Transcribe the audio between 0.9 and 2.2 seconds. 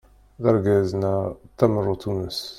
neɣ tameṛṛut